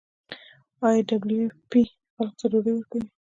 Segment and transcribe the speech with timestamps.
[0.87, 1.81] آیا ډبلیو ایف پی
[2.15, 3.07] خلکو ته ډوډۍ ورکوي؟